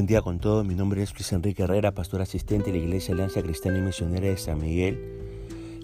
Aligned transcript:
Buen 0.00 0.06
día 0.06 0.22
con 0.22 0.38
todos, 0.38 0.64
mi 0.64 0.74
nombre 0.74 1.02
es 1.02 1.12
Luis 1.12 1.30
Enrique 1.30 1.62
Herrera, 1.62 1.92
pastor 1.92 2.22
asistente 2.22 2.72
de 2.72 2.78
la 2.78 2.84
Iglesia 2.84 3.12
Alianza 3.12 3.42
Cristiana 3.42 3.76
y 3.76 3.82
Misionera 3.82 4.28
de 4.28 4.38
San 4.38 4.58
Miguel, 4.58 4.98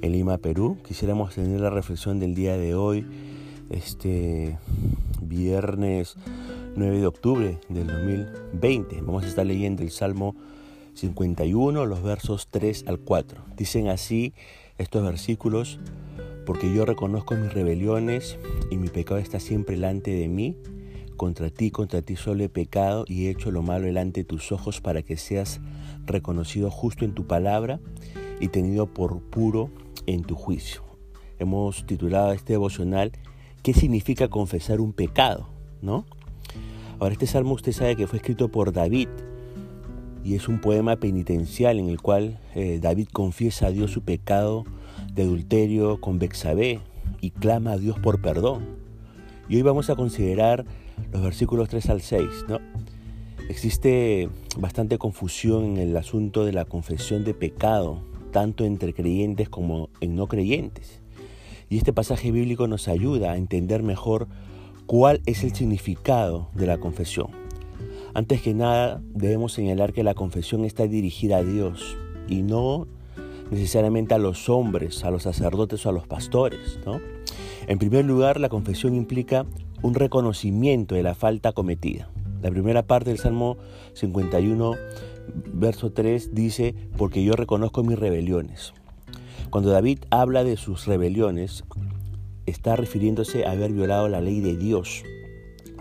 en 0.00 0.10
Lima, 0.10 0.38
Perú. 0.38 0.78
Quisiéramos 0.88 1.34
tener 1.34 1.60
la 1.60 1.68
reflexión 1.68 2.18
del 2.18 2.34
día 2.34 2.56
de 2.56 2.74
hoy, 2.74 3.06
este 3.68 4.56
viernes 5.20 6.16
9 6.76 6.98
de 6.98 7.06
octubre 7.06 7.58
del 7.68 7.88
2020. 7.88 9.02
Vamos 9.02 9.24
a 9.24 9.26
estar 9.26 9.44
leyendo 9.44 9.82
el 9.82 9.90
Salmo 9.90 10.34
51, 10.94 11.84
los 11.84 12.02
versos 12.02 12.48
3 12.50 12.84
al 12.86 12.98
4. 12.98 13.42
Dicen 13.54 13.88
así 13.88 14.32
estos 14.78 15.04
versículos, 15.04 15.78
porque 16.46 16.72
yo 16.74 16.86
reconozco 16.86 17.34
mis 17.34 17.52
rebeliones 17.52 18.38
y 18.70 18.78
mi 18.78 18.88
pecado 18.88 19.20
está 19.20 19.40
siempre 19.40 19.74
delante 19.74 20.12
de 20.12 20.28
mí 20.28 20.56
contra 21.16 21.50
ti, 21.50 21.70
contra 21.70 22.02
ti 22.02 22.16
solo 22.16 22.44
he 22.44 22.48
pecado 22.48 23.04
y 23.08 23.26
he 23.26 23.30
hecho 23.30 23.50
lo 23.50 23.62
malo 23.62 23.86
delante 23.86 24.20
de 24.20 24.24
tus 24.24 24.52
ojos 24.52 24.80
para 24.80 25.02
que 25.02 25.16
seas 25.16 25.60
reconocido 26.04 26.70
justo 26.70 27.04
en 27.04 27.14
tu 27.14 27.26
palabra 27.26 27.80
y 28.40 28.48
tenido 28.48 28.86
por 28.86 29.20
puro 29.20 29.70
en 30.06 30.22
tu 30.22 30.34
juicio. 30.34 30.82
Hemos 31.38 31.84
titulado 31.86 32.32
este 32.32 32.54
devocional 32.54 33.12
¿Qué 33.66 33.74
significa 33.74 34.28
confesar 34.28 34.80
un 34.80 34.92
pecado? 34.92 35.48
¿No? 35.82 36.04
Ahora 37.00 37.14
este 37.14 37.26
salmo 37.26 37.54
usted 37.54 37.72
sabe 37.72 37.96
que 37.96 38.06
fue 38.06 38.18
escrito 38.18 38.48
por 38.48 38.72
David 38.72 39.08
y 40.22 40.36
es 40.36 40.46
un 40.46 40.60
poema 40.60 40.94
penitencial 40.94 41.80
en 41.80 41.88
el 41.88 42.00
cual 42.00 42.38
eh, 42.54 42.78
David 42.80 43.08
confiesa 43.12 43.66
a 43.66 43.70
Dios 43.72 43.90
su 43.90 44.02
pecado 44.02 44.62
de 45.12 45.22
adulterio 45.22 46.00
con 46.00 46.20
Bexabé 46.20 46.78
y 47.20 47.30
clama 47.30 47.72
a 47.72 47.76
Dios 47.76 47.98
por 47.98 48.22
perdón. 48.22 48.64
Y 49.48 49.56
hoy 49.56 49.62
vamos 49.62 49.90
a 49.90 49.96
considerar 49.96 50.64
los 51.12 51.22
versículos 51.22 51.68
3 51.68 51.90
al 51.90 52.00
6, 52.00 52.22
¿no? 52.48 52.58
Existe 53.48 54.28
bastante 54.58 54.98
confusión 54.98 55.64
en 55.64 55.76
el 55.76 55.96
asunto 55.96 56.44
de 56.44 56.52
la 56.52 56.64
confesión 56.64 57.24
de 57.24 57.32
pecado, 57.32 58.00
tanto 58.32 58.64
entre 58.64 58.92
creyentes 58.92 59.48
como 59.48 59.88
en 60.00 60.16
no 60.16 60.26
creyentes. 60.26 61.00
Y 61.68 61.78
este 61.78 61.92
pasaje 61.92 62.32
bíblico 62.32 62.66
nos 62.66 62.88
ayuda 62.88 63.32
a 63.32 63.36
entender 63.36 63.82
mejor 63.82 64.28
cuál 64.86 65.20
es 65.26 65.44
el 65.44 65.54
significado 65.54 66.48
de 66.54 66.66
la 66.66 66.78
confesión. 66.78 67.28
Antes 68.14 68.40
que 68.40 68.54
nada, 68.54 69.00
debemos 69.10 69.52
señalar 69.52 69.92
que 69.92 70.02
la 70.02 70.14
confesión 70.14 70.64
está 70.64 70.86
dirigida 70.86 71.38
a 71.38 71.44
Dios 71.44 71.96
y 72.28 72.42
no 72.42 72.86
necesariamente 73.50 74.14
a 74.14 74.18
los 74.18 74.48
hombres, 74.48 75.04
a 75.04 75.10
los 75.10 75.24
sacerdotes 75.24 75.84
o 75.86 75.90
a 75.90 75.92
los 75.92 76.06
pastores. 76.06 76.78
¿no? 76.84 77.00
En 77.66 77.78
primer 77.78 78.04
lugar, 78.04 78.40
la 78.40 78.48
confesión 78.48 78.94
implica 78.94 79.46
un 79.82 79.94
reconocimiento 79.94 80.94
de 80.94 81.02
la 81.02 81.14
falta 81.14 81.52
cometida. 81.52 82.10
La 82.42 82.50
primera 82.50 82.86
parte 82.86 83.10
del 83.10 83.18
Salmo 83.18 83.56
51, 83.94 84.74
verso 85.52 85.92
3 85.92 86.34
dice, 86.34 86.74
porque 86.96 87.24
yo 87.24 87.34
reconozco 87.34 87.82
mis 87.82 87.98
rebeliones. 87.98 88.72
Cuando 89.50 89.70
David 89.70 90.00
habla 90.10 90.44
de 90.44 90.56
sus 90.56 90.86
rebeliones, 90.86 91.64
está 92.46 92.76
refiriéndose 92.76 93.46
a 93.46 93.52
haber 93.52 93.72
violado 93.72 94.08
la 94.08 94.20
ley 94.20 94.40
de 94.40 94.56
Dios. 94.56 95.02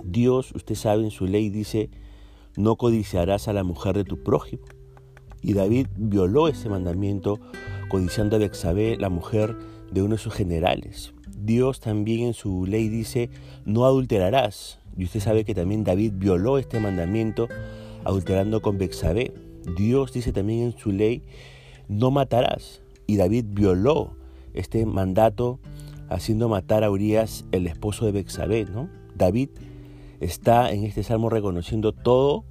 Dios, 0.03 0.51
usted 0.55 0.75
sabe, 0.75 1.03
en 1.03 1.11
su 1.11 1.25
ley 1.25 1.49
dice, 1.49 1.89
no 2.57 2.75
codiciarás 2.75 3.47
a 3.47 3.53
la 3.53 3.63
mujer 3.63 3.95
de 3.95 4.03
tu 4.03 4.23
prójimo. 4.23 4.63
Y 5.41 5.53
David 5.53 5.87
violó 5.97 6.47
ese 6.47 6.69
mandamiento 6.69 7.39
codiciando 7.89 8.35
a 8.35 8.39
Bexabé, 8.39 8.97
la 8.97 9.09
mujer 9.09 9.55
de 9.91 10.01
uno 10.01 10.15
de 10.15 10.21
sus 10.21 10.33
generales. 10.33 11.13
Dios 11.45 11.79
también 11.79 12.27
en 12.27 12.33
su 12.33 12.65
ley 12.65 12.89
dice, 12.89 13.29
no 13.65 13.85
adulterarás. 13.85 14.79
Y 14.97 15.03
usted 15.05 15.19
sabe 15.19 15.45
que 15.45 15.53
también 15.53 15.83
David 15.83 16.13
violó 16.15 16.57
este 16.57 16.79
mandamiento 16.79 17.47
adulterando 18.03 18.61
con 18.61 18.77
Bexabé. 18.77 19.33
Dios 19.77 20.13
dice 20.13 20.31
también 20.31 20.63
en 20.63 20.77
su 20.77 20.91
ley, 20.91 21.23
no 21.87 22.11
matarás. 22.11 22.81
Y 23.07 23.17
David 23.17 23.45
violó 23.49 24.15
este 24.53 24.85
mandato 24.85 25.59
haciendo 26.09 26.49
matar 26.49 26.83
a 26.83 26.91
Urias, 26.91 27.45
el 27.51 27.67
esposo 27.67 28.05
de 28.05 28.11
Bexabé, 28.11 28.65
¿no? 28.65 28.89
David 29.15 29.49
está 30.19 30.71
en 30.71 30.83
este 30.83 31.03
salmo 31.03 31.29
reconociendo 31.29 31.91
todo 31.91 32.45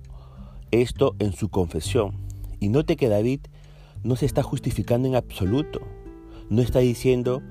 esto 0.71 1.17
en 1.19 1.33
su 1.33 1.49
confesión. 1.49 2.13
Y 2.61 2.69
note 2.69 2.97
que 2.97 3.09
David 3.09 3.41
no 4.03 4.17
se 4.17 4.27
está 4.27 4.43
justificando 4.43 5.09
en 5.09 5.15
absoluto. 5.15 5.81
No 6.51 6.63
está 6.63 6.81
diciendo, 6.81 7.43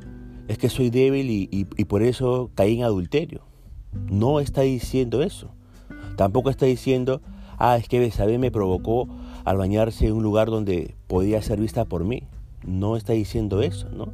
es 0.47 0.57
que 0.57 0.69
soy 0.69 0.89
débil 0.89 1.29
y, 1.29 1.85
por 1.85 2.03
eso 2.03 2.51
caí 2.55 2.75
en 2.75 2.83
adulterio. 2.83 3.41
No 4.09 4.39
está 4.39 4.61
diciendo 4.61 5.21
eso. 5.21 5.49
Tampoco 6.15 6.49
está 6.49 6.65
diciendo, 6.65 7.21
ah, 7.57 7.77
es 7.77 7.87
que 7.87 7.99
Besabé 7.99 8.37
me 8.37 8.51
provocó 8.51 9.07
al 9.45 9.57
bañarse 9.57 10.07
en 10.07 10.13
un 10.13 10.23
lugar 10.23 10.49
donde 10.49 10.95
podía 11.07 11.41
ser 11.41 11.59
vista 11.59 11.85
por 11.85 12.03
mí. 12.03 12.23
No 12.65 12.95
está 12.97 13.13
diciendo 13.13 13.61
eso, 13.61 13.89
¿no? 13.89 14.09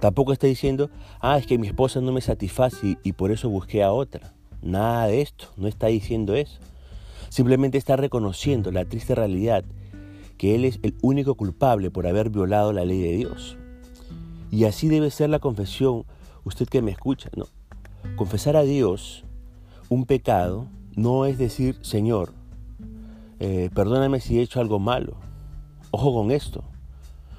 Tampoco 0.00 0.32
está 0.32 0.46
diciendo, 0.46 0.90
ah, 1.20 1.38
es 1.38 1.46
que 1.46 1.58
mi 1.58 1.68
esposa 1.68 2.00
no 2.00 2.12
me 2.12 2.20
satisface 2.20 2.98
y 3.02 3.12
por 3.12 3.30
eso 3.30 3.48
busqué 3.48 3.82
a 3.82 3.92
otra. 3.92 4.34
Nada 4.60 5.06
de 5.06 5.22
esto, 5.22 5.46
no 5.56 5.68
está 5.68 5.88
diciendo 5.88 6.34
eso. 6.34 6.58
Simplemente 7.28 7.78
está 7.78 7.96
reconociendo 7.96 8.72
la 8.72 8.84
triste 8.84 9.14
realidad 9.14 9.64
que 10.38 10.54
él 10.56 10.64
es 10.64 10.80
el 10.82 10.96
único 11.02 11.36
culpable 11.36 11.90
por 11.90 12.06
haber 12.06 12.30
violado 12.30 12.72
la 12.72 12.84
ley 12.84 13.00
de 13.00 13.12
Dios. 13.12 13.56
Y 14.52 14.66
así 14.66 14.88
debe 14.88 15.10
ser 15.10 15.30
la 15.30 15.38
confesión, 15.38 16.04
usted 16.44 16.68
que 16.68 16.82
me 16.82 16.90
escucha, 16.90 17.30
¿no? 17.34 17.46
Confesar 18.16 18.54
a 18.54 18.62
Dios 18.62 19.24
un 19.88 20.04
pecado 20.04 20.68
no 20.94 21.24
es 21.24 21.38
decir, 21.38 21.78
Señor, 21.80 22.34
eh, 23.40 23.70
perdóname 23.74 24.20
si 24.20 24.38
he 24.38 24.42
hecho 24.42 24.60
algo 24.60 24.78
malo. 24.78 25.16
Ojo 25.90 26.12
con 26.12 26.30
esto. 26.30 26.64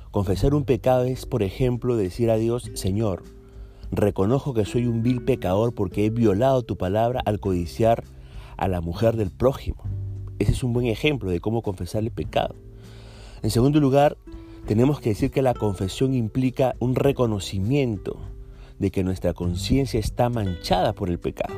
Confesar 0.09 0.55
un 0.55 0.65
pecado 0.65 1.03
es, 1.03 1.27
por 1.27 1.43
ejemplo, 1.43 1.95
decir 1.95 2.31
a 2.31 2.37
Dios, 2.37 2.71
Señor, 2.73 3.21
reconozco 3.91 4.55
que 4.55 4.65
soy 4.65 4.87
un 4.87 5.03
vil 5.03 5.23
pecador 5.23 5.75
porque 5.75 6.05
he 6.05 6.09
violado 6.09 6.63
tu 6.63 6.77
palabra 6.77 7.21
al 7.25 7.39
codiciar 7.39 8.03
a 8.57 8.67
la 8.67 8.81
mujer 8.81 9.17
del 9.17 9.29
prójimo. 9.29 9.83
Ese 10.39 10.53
es 10.53 10.63
un 10.63 10.73
buen 10.73 10.87
ejemplo 10.87 11.29
de 11.29 11.39
cómo 11.39 11.61
confesar 11.61 12.01
el 12.01 12.11
pecado. 12.11 12.55
En 13.43 13.51
segundo 13.51 13.79
lugar, 13.79 14.17
tenemos 14.65 15.01
que 15.01 15.09
decir 15.09 15.29
que 15.29 15.41
la 15.41 15.53
confesión 15.53 16.13
implica 16.13 16.75
un 16.79 16.95
reconocimiento 16.95 18.17
de 18.79 18.91
que 18.91 19.03
nuestra 19.03 19.33
conciencia 19.33 19.99
está 19.99 20.29
manchada 20.29 20.93
por 20.93 21.09
el 21.09 21.19
pecado. 21.19 21.53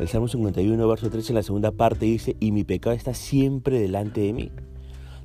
El 0.00 0.08
Salmo 0.08 0.26
51, 0.26 0.88
verso 0.88 1.10
13, 1.10 1.32
en 1.32 1.36
la 1.36 1.42
segunda 1.44 1.70
parte 1.70 2.06
dice, 2.06 2.36
y 2.40 2.50
mi 2.50 2.64
pecado 2.64 2.96
está 2.96 3.14
siempre 3.14 3.78
delante 3.78 4.22
de 4.22 4.32
mí. 4.32 4.50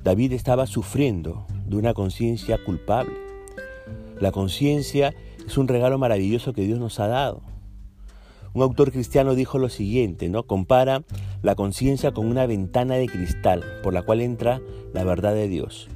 David 0.03 0.34
estaba 0.34 0.68
sufriendo 0.68 1.48
de 1.66 1.78
una 1.78 1.96
conciencia 1.96 2.64
culpable. 2.64 3.14
La 4.19 4.31
conciencia 4.31 5.16
es 5.46 5.58
un 5.58 5.68
regalo 5.68 5.98
maravilloso 5.98 6.53
que 6.53 6.64
Dios 6.64 6.80
nos 6.80 7.00
ha 7.00 7.08
dado. 7.08 7.42
Un 8.53 8.62
autor 8.62 8.92
cristiano 8.92 9.34
dijo 9.34 9.58
lo 9.58 9.69
siguiente, 9.69 10.30
¿no? 10.30 10.44
Compara 10.44 11.03
la 11.42 11.56
conciencia 11.56 12.12
con 12.12 12.28
una 12.28 12.46
ventana 12.46 12.96
de 12.96 13.08
cristal 13.08 13.64
por 13.84 13.94
la 13.94 14.03
cual 14.03 14.22
entra 14.22 14.62
la 14.94 15.03
verdad 15.03 15.34
de 15.34 15.48
Dios. 15.48 15.90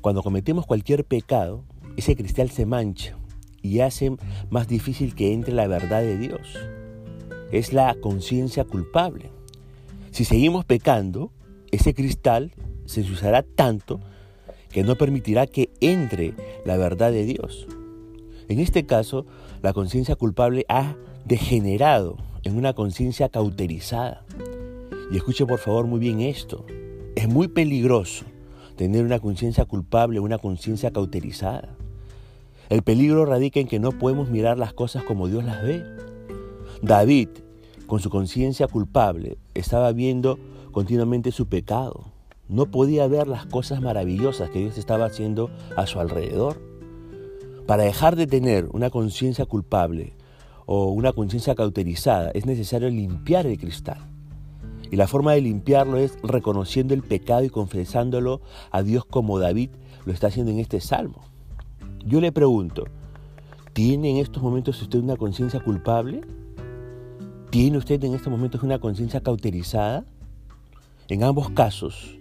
Cuando 0.00 0.22
cometemos 0.22 0.66
cualquier 0.66 1.04
pecado, 1.04 1.64
ese 1.96 2.16
cristal 2.16 2.50
se 2.50 2.64
mancha 2.64 3.18
y 3.60 3.80
hace 3.80 4.16
más 4.48 4.66
difícil 4.66 5.14
que 5.14 5.34
entre 5.34 5.52
la 5.52 5.66
verdad 5.66 6.00
de 6.00 6.16
Dios. 6.16 6.58
Es 7.52 7.74
la 7.74 7.94
conciencia 8.00 8.64
culpable. 8.64 9.30
Si 10.10 10.24
seguimos 10.24 10.64
pecando, 10.64 11.32
ese 11.70 11.92
cristal 11.92 12.52
se 12.86 13.02
usará 13.02 13.42
tanto 13.42 14.00
que 14.70 14.84
no 14.84 14.96
permitirá 14.96 15.46
que 15.46 15.70
entre 15.80 16.32
la 16.64 16.78
verdad 16.78 17.12
de 17.12 17.26
Dios. 17.26 17.66
En 18.48 18.58
este 18.58 18.86
caso, 18.86 19.26
la 19.62 19.74
conciencia 19.74 20.16
culpable 20.16 20.64
ha 20.68 20.96
degenerado 21.26 22.16
en 22.42 22.56
una 22.56 22.72
conciencia 22.72 23.28
cauterizada. 23.28 24.24
Y 25.12 25.18
escuche 25.18 25.44
por 25.44 25.58
favor 25.58 25.86
muy 25.86 26.00
bien 26.00 26.20
esto. 26.20 26.64
Es 27.16 27.28
muy 27.28 27.48
peligroso 27.48 28.24
tener 28.80 29.04
una 29.04 29.18
conciencia 29.18 29.66
culpable, 29.66 30.20
una 30.20 30.38
conciencia 30.38 30.90
cauterizada. 30.90 31.76
El 32.70 32.80
peligro 32.80 33.26
radica 33.26 33.60
en 33.60 33.68
que 33.68 33.78
no 33.78 33.92
podemos 33.92 34.30
mirar 34.30 34.56
las 34.56 34.72
cosas 34.72 35.04
como 35.04 35.28
Dios 35.28 35.44
las 35.44 35.62
ve. 35.62 35.84
David, 36.80 37.28
con 37.86 38.00
su 38.00 38.08
conciencia 38.08 38.68
culpable, 38.68 39.36
estaba 39.52 39.92
viendo 39.92 40.38
continuamente 40.72 41.30
su 41.30 41.46
pecado. 41.46 42.06
No 42.48 42.70
podía 42.70 43.06
ver 43.06 43.28
las 43.28 43.44
cosas 43.44 43.82
maravillosas 43.82 44.48
que 44.48 44.60
Dios 44.60 44.78
estaba 44.78 45.04
haciendo 45.04 45.50
a 45.76 45.86
su 45.86 46.00
alrededor. 46.00 46.58
Para 47.66 47.82
dejar 47.82 48.16
de 48.16 48.26
tener 48.26 48.66
una 48.72 48.88
conciencia 48.88 49.44
culpable 49.44 50.14
o 50.64 50.86
una 50.86 51.12
conciencia 51.12 51.54
cauterizada 51.54 52.30
es 52.30 52.46
necesario 52.46 52.88
limpiar 52.88 53.44
el 53.44 53.58
cristal. 53.58 54.09
Y 54.90 54.96
la 54.96 55.06
forma 55.06 55.32
de 55.32 55.40
limpiarlo 55.40 55.98
es 55.98 56.18
reconociendo 56.22 56.94
el 56.94 57.02
pecado 57.02 57.44
y 57.44 57.50
confesándolo 57.50 58.40
a 58.70 58.82
Dios 58.82 59.04
como 59.04 59.38
David 59.38 59.70
lo 60.04 60.12
está 60.12 60.28
haciendo 60.28 60.50
en 60.50 60.58
este 60.58 60.80
salmo. 60.80 61.22
Yo 62.04 62.20
le 62.20 62.32
pregunto, 62.32 62.84
¿tiene 63.72 64.10
en 64.10 64.16
estos 64.16 64.42
momentos 64.42 64.80
usted 64.82 64.98
una 64.98 65.16
conciencia 65.16 65.60
culpable? 65.60 66.22
¿Tiene 67.50 67.78
usted 67.78 68.02
en 68.04 68.14
estos 68.14 68.30
momentos 68.30 68.62
una 68.62 68.78
conciencia 68.78 69.20
cauterizada? 69.20 70.04
En 71.08 71.24
ambos 71.24 71.50
casos, 71.50 72.18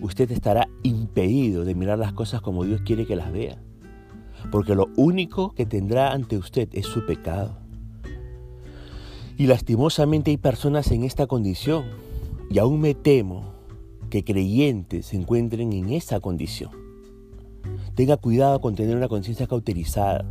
usted 0.00 0.30
estará 0.30 0.68
impedido 0.82 1.64
de 1.64 1.74
mirar 1.74 1.98
las 1.98 2.12
cosas 2.12 2.40
como 2.40 2.64
Dios 2.64 2.82
quiere 2.82 3.06
que 3.06 3.16
las 3.16 3.32
vea. 3.32 3.58
Porque 4.50 4.74
lo 4.74 4.88
único 4.96 5.54
que 5.54 5.66
tendrá 5.66 6.12
ante 6.12 6.36
usted 6.36 6.68
es 6.72 6.86
su 6.86 7.06
pecado. 7.06 7.61
Y 9.36 9.46
lastimosamente 9.46 10.30
hay 10.30 10.36
personas 10.36 10.90
en 10.90 11.04
esta 11.04 11.26
condición. 11.26 11.84
Y 12.50 12.58
aún 12.58 12.80
me 12.80 12.94
temo 12.94 13.52
que 14.10 14.24
creyentes 14.24 15.06
se 15.06 15.16
encuentren 15.16 15.72
en 15.72 15.90
esa 15.90 16.20
condición. 16.20 16.70
Tenga 17.94 18.16
cuidado 18.16 18.60
con 18.60 18.74
tener 18.74 18.96
una 18.96 19.08
conciencia 19.08 19.46
cauterizada. 19.46 20.24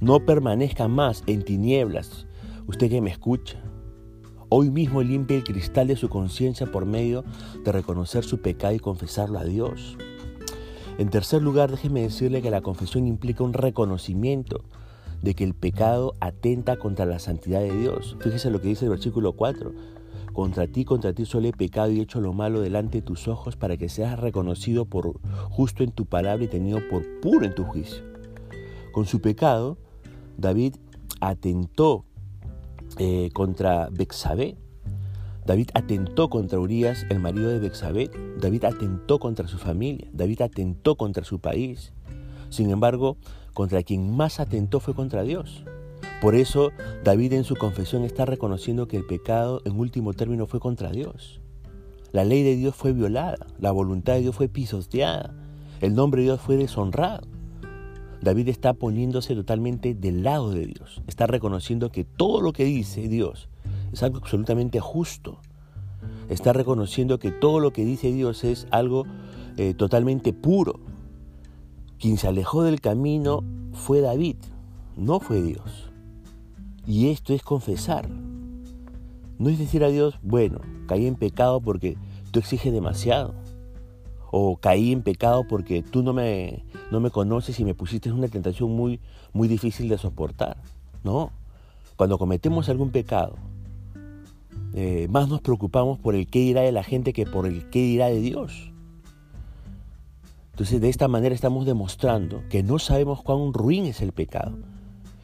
No 0.00 0.24
permanezca 0.24 0.86
más 0.88 1.24
en 1.26 1.44
tinieblas. 1.44 2.26
Usted 2.66 2.88
que 2.88 3.00
me 3.00 3.10
escucha. 3.10 3.60
Hoy 4.48 4.70
mismo 4.70 5.02
limpie 5.02 5.38
el 5.38 5.44
cristal 5.44 5.88
de 5.88 5.96
su 5.96 6.08
conciencia 6.08 6.70
por 6.70 6.86
medio 6.86 7.24
de 7.64 7.72
reconocer 7.72 8.24
su 8.24 8.40
pecado 8.40 8.74
y 8.74 8.78
confesarlo 8.78 9.38
a 9.38 9.44
Dios. 9.44 9.96
En 10.98 11.10
tercer 11.10 11.42
lugar, 11.42 11.72
déjeme 11.72 12.02
decirle 12.02 12.42
que 12.42 12.50
la 12.50 12.60
confesión 12.60 13.08
implica 13.08 13.42
un 13.42 13.52
reconocimiento 13.52 14.62
de 15.24 15.34
que 15.34 15.42
el 15.42 15.54
pecado 15.54 16.14
atenta 16.20 16.76
contra 16.76 17.06
la 17.06 17.18
santidad 17.18 17.60
de 17.60 17.74
Dios. 17.74 18.14
Fíjese 18.20 18.50
lo 18.50 18.60
que 18.60 18.68
dice 18.68 18.84
el 18.84 18.90
versículo 18.90 19.32
4. 19.32 19.72
Contra 20.34 20.66
ti, 20.66 20.84
contra 20.84 21.14
ti 21.14 21.24
solo 21.24 21.48
he 21.48 21.52
pecado 21.52 21.90
y 21.90 21.98
he 21.98 22.02
hecho 22.02 22.20
lo 22.20 22.34
malo 22.34 22.60
delante 22.60 22.98
de 22.98 23.02
tus 23.02 23.26
ojos 23.26 23.56
para 23.56 23.78
que 23.78 23.88
seas 23.88 24.20
reconocido 24.20 24.84
por 24.84 25.18
justo 25.48 25.82
en 25.82 25.92
tu 25.92 26.04
palabra 26.04 26.44
y 26.44 26.48
tenido 26.48 26.78
por 26.90 27.20
puro 27.20 27.46
en 27.46 27.54
tu 27.54 27.64
juicio. 27.64 28.02
Con 28.92 29.06
su 29.06 29.22
pecado, 29.22 29.78
David 30.36 30.74
atentó 31.20 32.04
eh, 32.98 33.30
contra 33.32 33.88
Bexabé. 33.90 34.58
David 35.46 35.70
atentó 35.72 36.28
contra 36.28 36.58
Urias, 36.58 37.06
el 37.08 37.18
marido 37.18 37.48
de 37.48 37.60
Bexabé. 37.60 38.10
David 38.38 38.64
atentó 38.64 39.18
contra 39.18 39.48
su 39.48 39.56
familia. 39.56 40.06
David 40.12 40.42
atentó 40.42 40.96
contra 40.96 41.24
su 41.24 41.38
país. 41.38 41.94
Sin 42.50 42.70
embargo, 42.70 43.16
contra 43.54 43.82
quien 43.82 44.14
más 44.14 44.40
atentó 44.40 44.80
fue 44.80 44.94
contra 44.94 45.22
Dios. 45.22 45.64
Por 46.20 46.34
eso 46.34 46.70
David 47.02 47.32
en 47.32 47.44
su 47.44 47.56
confesión 47.56 48.04
está 48.04 48.24
reconociendo 48.24 48.88
que 48.88 48.96
el 48.96 49.06
pecado 49.06 49.62
en 49.64 49.78
último 49.78 50.12
término 50.12 50.46
fue 50.46 50.60
contra 50.60 50.90
Dios. 50.90 51.40
La 52.12 52.24
ley 52.24 52.42
de 52.42 52.56
Dios 52.56 52.74
fue 52.74 52.92
violada, 52.92 53.46
la 53.58 53.72
voluntad 53.72 54.14
de 54.14 54.20
Dios 54.20 54.36
fue 54.36 54.48
pisoteada, 54.48 55.34
el 55.80 55.94
nombre 55.94 56.20
de 56.20 56.26
Dios 56.26 56.40
fue 56.40 56.56
deshonrado. 56.56 57.26
David 58.20 58.48
está 58.48 58.72
poniéndose 58.72 59.34
totalmente 59.34 59.94
del 59.94 60.22
lado 60.22 60.50
de 60.50 60.66
Dios. 60.66 61.02
Está 61.06 61.26
reconociendo 61.26 61.90
que 61.90 62.04
todo 62.04 62.40
lo 62.40 62.52
que 62.52 62.64
dice 62.64 63.08
Dios 63.08 63.48
es 63.92 64.02
algo 64.02 64.18
absolutamente 64.18 64.80
justo. 64.80 65.38
Está 66.30 66.52
reconociendo 66.52 67.18
que 67.18 67.30
todo 67.30 67.60
lo 67.60 67.72
que 67.72 67.84
dice 67.84 68.12
Dios 68.12 68.44
es 68.44 68.66
algo 68.70 69.04
eh, 69.58 69.74
totalmente 69.74 70.32
puro. 70.32 70.80
Quien 72.04 72.18
se 72.18 72.28
alejó 72.28 72.62
del 72.62 72.82
camino 72.82 73.42
fue 73.72 74.02
David, 74.02 74.36
no 74.94 75.20
fue 75.20 75.40
Dios. 75.40 75.90
Y 76.86 77.08
esto 77.08 77.32
es 77.32 77.42
confesar. 77.42 78.10
No 79.38 79.48
es 79.48 79.58
decir 79.58 79.82
a 79.84 79.88
Dios, 79.88 80.18
bueno, 80.22 80.60
caí 80.86 81.06
en 81.06 81.14
pecado 81.14 81.62
porque 81.62 81.96
tú 82.30 82.40
exiges 82.40 82.74
demasiado 82.74 83.32
o 84.30 84.58
caí 84.58 84.92
en 84.92 85.00
pecado 85.00 85.48
porque 85.48 85.82
tú 85.82 86.02
no 86.02 86.12
me, 86.12 86.62
no 86.90 87.00
me 87.00 87.10
conoces 87.10 87.58
y 87.58 87.64
me 87.64 87.72
pusiste 87.72 88.10
en 88.10 88.16
una 88.16 88.28
tentación 88.28 88.70
muy, 88.72 89.00
muy 89.32 89.48
difícil 89.48 89.88
de 89.88 89.96
soportar. 89.96 90.58
No, 91.04 91.30
cuando 91.96 92.18
cometemos 92.18 92.68
algún 92.68 92.90
pecado, 92.90 93.36
eh, 94.74 95.08
más 95.08 95.30
nos 95.30 95.40
preocupamos 95.40 95.98
por 95.98 96.14
el 96.14 96.26
qué 96.26 96.40
dirá 96.40 96.60
de 96.60 96.72
la 96.72 96.82
gente 96.82 97.14
que 97.14 97.24
por 97.24 97.46
el 97.46 97.70
qué 97.70 97.80
dirá 97.80 98.08
de 98.08 98.20
Dios. 98.20 98.73
Entonces 100.54 100.80
de 100.80 100.88
esta 100.88 101.08
manera 101.08 101.34
estamos 101.34 101.66
demostrando 101.66 102.44
que 102.48 102.62
no 102.62 102.78
sabemos 102.78 103.24
cuán 103.24 103.52
ruin 103.52 103.86
es 103.86 104.00
el 104.00 104.12
pecado 104.12 104.56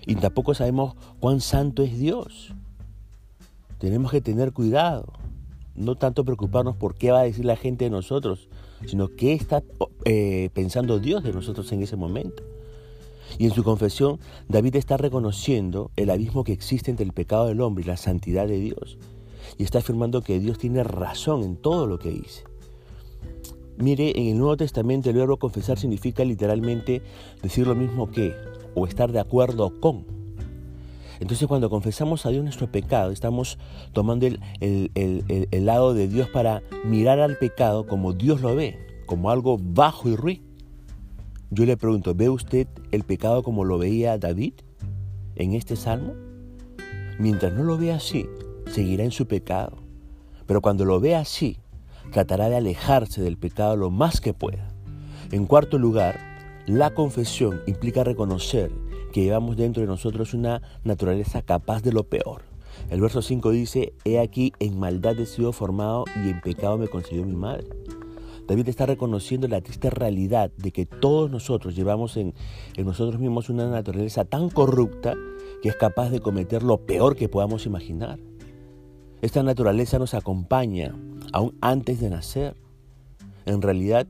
y 0.04 0.16
tampoco 0.16 0.54
sabemos 0.54 0.96
cuán 1.20 1.40
santo 1.40 1.84
es 1.84 1.96
Dios. 1.96 2.52
Tenemos 3.78 4.10
que 4.10 4.20
tener 4.20 4.52
cuidado 4.52 5.12
no 5.76 5.94
tanto 5.94 6.24
preocuparnos 6.24 6.74
por 6.74 6.96
qué 6.96 7.12
va 7.12 7.20
a 7.20 7.22
decir 7.22 7.44
la 7.44 7.54
gente 7.54 7.84
de 7.84 7.90
nosotros, 7.90 8.48
sino 8.86 9.06
qué 9.06 9.32
está 9.32 9.62
eh, 10.04 10.50
pensando 10.52 10.98
Dios 10.98 11.22
de 11.22 11.32
nosotros 11.32 11.70
en 11.70 11.82
ese 11.84 11.94
momento. 11.94 12.42
Y 13.38 13.44
en 13.44 13.52
su 13.52 13.62
confesión, 13.62 14.18
David 14.48 14.74
está 14.74 14.96
reconociendo 14.96 15.92
el 15.94 16.10
abismo 16.10 16.42
que 16.42 16.52
existe 16.52 16.90
entre 16.90 17.06
el 17.06 17.12
pecado 17.12 17.46
del 17.46 17.60
hombre 17.60 17.84
y 17.84 17.86
la 17.86 17.96
santidad 17.96 18.48
de 18.48 18.58
Dios. 18.58 18.98
Y 19.58 19.62
está 19.62 19.78
afirmando 19.78 20.22
que 20.22 20.40
Dios 20.40 20.58
tiene 20.58 20.82
razón 20.82 21.44
en 21.44 21.54
todo 21.54 21.86
lo 21.86 22.00
que 22.00 22.10
dice. 22.10 22.50
Mire, 23.80 24.12
en 24.14 24.26
el 24.26 24.38
Nuevo 24.38 24.58
Testamento 24.58 25.08
el 25.08 25.16
verbo 25.16 25.38
confesar 25.38 25.78
significa 25.78 26.22
literalmente 26.22 27.00
decir 27.42 27.66
lo 27.66 27.74
mismo 27.74 28.10
que, 28.10 28.34
o 28.74 28.86
estar 28.86 29.10
de 29.10 29.20
acuerdo 29.20 29.80
con. 29.80 30.04
Entonces 31.18 31.48
cuando 31.48 31.70
confesamos 31.70 32.26
a 32.26 32.28
Dios 32.28 32.44
nuestro 32.44 32.70
pecado, 32.70 33.10
estamos 33.10 33.58
tomando 33.94 34.26
el, 34.26 35.50
lado 35.64 35.94
de 35.94 36.08
Dios 36.08 36.28
para 36.28 36.62
mirar 36.84 37.20
al 37.20 37.38
pecado 37.38 37.86
como 37.86 38.12
Dios 38.12 38.42
lo 38.42 38.54
ve, 38.54 38.78
como 39.06 39.30
algo 39.30 39.56
bajo 39.58 40.10
y 40.10 40.16
ruin. 40.16 40.42
Yo 41.50 41.64
le 41.64 41.78
pregunto, 41.78 42.14
¿ve 42.14 42.28
usted 42.28 42.68
el 42.90 43.04
pecado 43.04 43.42
como 43.42 43.64
lo 43.64 43.78
veía 43.78 44.18
David 44.18 44.54
en 45.36 45.54
este 45.54 45.74
salmo? 45.74 46.12
Mientras 47.18 47.54
no 47.54 47.64
lo 47.64 47.78
vea 47.78 47.96
así, 47.96 48.26
seguirá 48.66 49.04
en 49.04 49.10
su 49.10 49.26
pecado. 49.26 49.78
Pero 50.46 50.60
cuando 50.60 50.84
lo 50.84 51.00
vea 51.00 51.20
así, 51.20 51.56
tratará 52.10 52.48
de 52.48 52.56
alejarse 52.56 53.22
del 53.22 53.36
pecado 53.36 53.76
lo 53.76 53.90
más 53.90 54.20
que 54.20 54.34
pueda. 54.34 54.72
En 55.32 55.46
cuarto 55.46 55.78
lugar, 55.78 56.18
la 56.66 56.90
confesión 56.94 57.60
implica 57.66 58.04
reconocer 58.04 58.70
que 59.12 59.22
llevamos 59.22 59.56
dentro 59.56 59.80
de 59.80 59.86
nosotros 59.86 60.34
una 60.34 60.62
naturaleza 60.84 61.42
capaz 61.42 61.82
de 61.82 61.92
lo 61.92 62.04
peor. 62.04 62.42
El 62.90 63.00
verso 63.00 63.22
5 63.22 63.50
dice, 63.50 63.92
He 64.04 64.18
aquí, 64.20 64.52
en 64.58 64.78
maldad 64.78 65.18
he 65.18 65.26
sido 65.26 65.52
formado 65.52 66.04
y 66.24 66.30
en 66.30 66.40
pecado 66.40 66.78
me 66.78 66.88
concedió 66.88 67.24
mi 67.24 67.36
madre. 67.36 67.66
David 68.46 68.68
está 68.68 68.86
reconociendo 68.86 69.46
la 69.46 69.60
triste 69.60 69.90
realidad 69.90 70.50
de 70.56 70.72
que 70.72 70.86
todos 70.86 71.30
nosotros 71.30 71.76
llevamos 71.76 72.16
en, 72.16 72.34
en 72.76 72.86
nosotros 72.86 73.20
mismos 73.20 73.48
una 73.48 73.68
naturaleza 73.68 74.24
tan 74.24 74.50
corrupta 74.50 75.14
que 75.62 75.68
es 75.68 75.76
capaz 75.76 76.10
de 76.10 76.20
cometer 76.20 76.62
lo 76.62 76.78
peor 76.78 77.14
que 77.14 77.28
podamos 77.28 77.66
imaginar. 77.66 78.18
Esta 79.22 79.42
naturaleza 79.42 79.98
nos 79.98 80.14
acompaña 80.14 80.94
aún 81.32 81.56
antes 81.60 82.00
de 82.00 82.10
nacer. 82.10 82.56
En 83.46 83.62
realidad, 83.62 84.06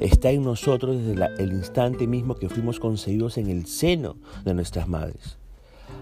está 0.00 0.30
en 0.30 0.42
nosotros 0.44 0.98
desde 0.98 1.42
el 1.42 1.52
instante 1.52 2.06
mismo 2.06 2.34
que 2.34 2.48
fuimos 2.48 2.80
concebidos 2.80 3.38
en 3.38 3.48
el 3.48 3.66
seno 3.66 4.16
de 4.44 4.54
nuestras 4.54 4.88
madres. 4.88 5.38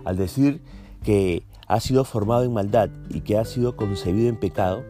Al 0.05 0.17
decir 0.17 0.63
que 1.03 1.45
ha 1.67 1.81
sido 1.81 2.05
formado 2.05 2.45
en 2.45 2.53
maldad 2.53 2.91
y 3.11 3.21
que 3.21 3.39
ha 3.39 3.45
sido 3.45 3.77
concebido 3.77 4.29
en 4.29 4.39
pecado, 4.39 4.85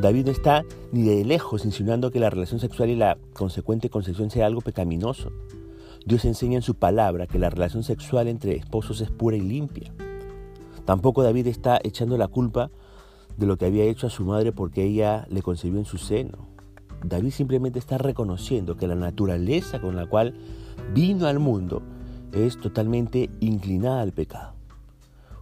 David 0.00 0.26
no 0.26 0.30
está 0.30 0.64
ni 0.92 1.02
de 1.02 1.24
lejos 1.24 1.64
insinuando 1.64 2.10
que 2.10 2.20
la 2.20 2.30
relación 2.30 2.60
sexual 2.60 2.90
y 2.90 2.96
la 2.96 3.18
consecuente 3.32 3.90
concepción 3.90 4.30
sea 4.30 4.46
algo 4.46 4.60
pecaminoso. 4.60 5.30
Dios 6.06 6.24
enseña 6.24 6.56
en 6.56 6.62
su 6.62 6.74
palabra 6.74 7.26
que 7.26 7.38
la 7.38 7.50
relación 7.50 7.82
sexual 7.82 8.28
entre 8.28 8.56
esposos 8.56 9.00
es 9.00 9.10
pura 9.10 9.36
y 9.36 9.40
limpia. 9.40 9.92
Tampoco 10.86 11.22
David 11.22 11.48
está 11.48 11.78
echando 11.82 12.16
la 12.16 12.28
culpa 12.28 12.70
de 13.36 13.46
lo 13.46 13.56
que 13.56 13.66
había 13.66 13.84
hecho 13.84 14.06
a 14.06 14.10
su 14.10 14.24
madre 14.24 14.52
porque 14.52 14.84
ella 14.84 15.26
le 15.30 15.42
concebió 15.42 15.78
en 15.78 15.84
su 15.84 15.98
seno. 15.98 16.48
David 17.04 17.30
simplemente 17.30 17.78
está 17.78 17.98
reconociendo 17.98 18.76
que 18.76 18.86
la 18.86 18.94
naturaleza 18.94 19.80
con 19.80 19.96
la 19.96 20.06
cual 20.06 20.34
vino 20.94 21.26
al 21.26 21.38
mundo 21.38 21.82
es 22.32 22.60
totalmente 22.60 23.30
inclinada 23.40 24.02
al 24.02 24.12
pecado. 24.12 24.54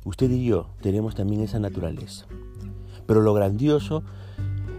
Usted 0.04 0.30
y 0.30 0.44
yo 0.44 0.68
tenemos 0.80 1.14
también 1.14 1.42
esa 1.42 1.58
naturaleza. 1.58 2.26
Pero 3.06 3.20
lo 3.20 3.34
grandioso 3.34 4.02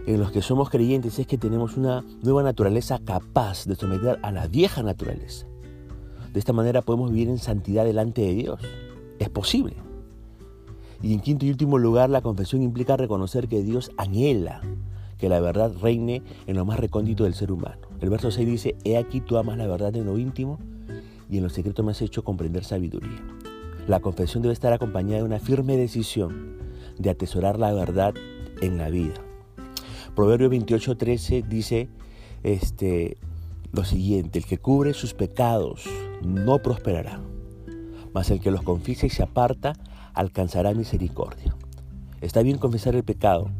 en 0.06 0.18
los 0.18 0.32
que 0.32 0.42
somos 0.42 0.70
creyentes 0.70 1.18
es 1.18 1.26
que 1.26 1.38
tenemos 1.38 1.76
una 1.76 2.04
nueva 2.22 2.42
naturaleza 2.42 2.98
capaz 3.04 3.66
de 3.66 3.76
someter 3.76 4.18
a 4.22 4.32
la 4.32 4.46
vieja 4.46 4.82
naturaleza. 4.82 5.46
De 6.32 6.38
esta 6.38 6.52
manera 6.52 6.82
podemos 6.82 7.10
vivir 7.10 7.28
en 7.28 7.38
santidad 7.38 7.84
delante 7.84 8.22
de 8.22 8.34
Dios. 8.34 8.60
Es 9.18 9.28
posible. 9.28 9.89
Y 11.02 11.14
en 11.14 11.20
quinto 11.20 11.46
y 11.46 11.50
último 11.50 11.78
lugar, 11.78 12.10
la 12.10 12.20
confesión 12.20 12.62
implica 12.62 12.96
reconocer 12.96 13.48
que 13.48 13.62
Dios 13.62 13.90
anhela 13.96 14.60
que 15.20 15.28
la 15.28 15.38
verdad 15.38 15.72
reine 15.80 16.22
en 16.46 16.56
lo 16.56 16.64
más 16.64 16.80
recóndito 16.80 17.24
del 17.24 17.34
ser 17.34 17.52
humano. 17.52 17.76
El 18.00 18.08
verso 18.08 18.30
6 18.30 18.48
dice, 18.48 18.76
He 18.84 18.96
aquí 18.96 19.20
tú 19.20 19.36
amas 19.36 19.58
la 19.58 19.66
verdad 19.66 19.94
en 19.94 20.06
lo 20.06 20.18
íntimo 20.18 20.58
y 21.30 21.36
en 21.36 21.42
lo 21.42 21.50
secreto 21.50 21.82
me 21.82 21.92
has 21.92 22.00
hecho 22.00 22.24
comprender 22.24 22.64
sabiduría. 22.64 23.22
La 23.86 24.00
confesión 24.00 24.42
debe 24.42 24.54
estar 24.54 24.72
acompañada 24.72 25.18
de 25.18 25.24
una 25.24 25.38
firme 25.38 25.76
decisión 25.76 26.56
de 26.98 27.10
atesorar 27.10 27.58
la 27.58 27.72
verdad 27.72 28.14
en 28.62 28.78
la 28.78 28.88
vida. 28.88 29.14
Proverbio 30.16 30.50
28:13 30.50 31.46
dice 31.46 31.88
este, 32.42 33.18
lo 33.72 33.84
siguiente, 33.84 34.38
el 34.38 34.46
que 34.46 34.58
cubre 34.58 34.94
sus 34.94 35.12
pecados 35.12 35.84
no 36.24 36.60
prosperará, 36.60 37.20
mas 38.14 38.30
el 38.30 38.40
que 38.40 38.50
los 38.50 38.62
confiesa 38.62 39.06
y 39.06 39.10
se 39.10 39.22
aparta 39.22 39.74
alcanzará 40.14 40.74
misericordia. 40.74 41.54
Está 42.20 42.42
bien 42.42 42.58
confesar 42.58 42.94
el 42.94 43.04
pecado, 43.04 43.50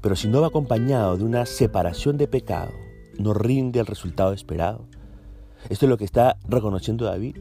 Pero 0.00 0.16
si 0.16 0.28
no 0.28 0.42
va 0.42 0.48
acompañado 0.48 1.16
de 1.16 1.24
una 1.24 1.46
separación 1.46 2.18
de 2.18 2.28
pecado, 2.28 2.72
no 3.18 3.32
rinde 3.32 3.80
el 3.80 3.86
resultado 3.86 4.34
esperado. 4.34 4.84
Esto 5.70 5.86
es 5.86 5.88
lo 5.88 5.96
que 5.96 6.04
está 6.04 6.36
reconociendo 6.46 7.06
David. 7.06 7.36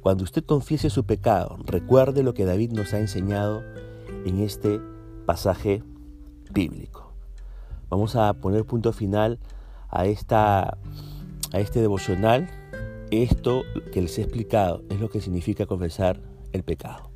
Cuando 0.00 0.22
usted 0.22 0.44
confiese 0.44 0.90
su 0.90 1.04
pecado, 1.04 1.58
recuerde 1.64 2.22
lo 2.22 2.34
que 2.34 2.44
David 2.44 2.70
nos 2.70 2.94
ha 2.94 3.00
enseñado 3.00 3.64
en 4.24 4.38
este 4.38 4.80
pasaje 5.26 5.82
bíblico. 6.52 7.12
Vamos 7.90 8.14
a 8.14 8.32
poner 8.34 8.64
punto 8.64 8.92
final 8.92 9.40
a, 9.88 10.06
esta, 10.06 10.78
a 11.52 11.58
este 11.58 11.80
devocional. 11.80 12.48
Esto 13.10 13.62
que 13.92 14.02
les 14.02 14.18
he 14.18 14.22
explicado 14.22 14.82
es 14.88 15.00
lo 15.00 15.10
que 15.10 15.20
significa 15.20 15.66
confesar 15.66 16.20
el 16.52 16.62
pecado. 16.62 17.10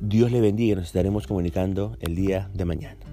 Dios 0.00 0.30
le 0.30 0.40
bendiga 0.40 0.72
y 0.72 0.76
nos 0.76 0.86
estaremos 0.86 1.26
comunicando 1.26 1.96
el 2.00 2.14
día 2.14 2.50
de 2.52 2.64
mañana. 2.64 3.05